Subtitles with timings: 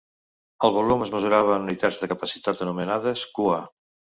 [0.69, 3.63] El volum es mesurava en unitats de capacitat anomenades "qa".